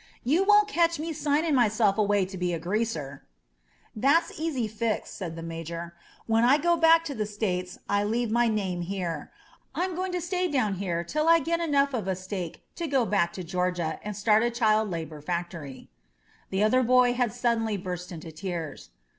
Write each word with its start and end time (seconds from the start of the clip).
You 0.23 0.43
won't 0.43 0.67
catch 0.67 0.97
me 0.97 1.13
signing 1.13 1.53
myself 1.53 1.95
away 1.99 2.25
to 2.25 2.35
be 2.35 2.53
a 2.53 2.59
greaser." 2.59 3.21
"That's 3.95 4.31
easy 4.39 4.67
fixed," 4.67 5.13
said 5.13 5.35
the 5.35 5.43
Major. 5.43 5.93
"When 6.25 6.43
I 6.43 6.57
go 6.57 6.75
back 6.75 7.03
to 7.05 7.13
the 7.13 7.27
States 7.27 7.77
I 7.87 8.03
leave 8.03 8.31
my 8.31 8.47
name 8.47 8.81
here. 8.81 9.31
I'm 9.75 9.93
going 9.93 10.11
to 10.13 10.19
stay 10.19 10.49
down 10.49 10.73
here 10.81 11.03
till 11.03 11.27
I 11.29 11.37
get 11.37 11.59
enough 11.59 11.93
of 11.93 12.07
a 12.07 12.15
stake 12.15 12.63
to 12.77 12.87
go 12.87 13.05
back 13.05 13.31
to 13.33 13.43
Greorgia 13.43 13.99
and 14.03 14.17
start 14.17 14.41
a 14.41 14.49
child 14.49 14.89
labor 14.89 15.21
factory." 15.21 15.91
The 16.49 16.63
other 16.63 16.81
boy 16.81 17.13
had 17.13 17.31
suddenly 17.31 17.77
burst 17.77 18.11
into 18.11 18.31
tears. 18.31 18.89